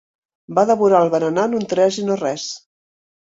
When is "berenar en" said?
1.15-1.53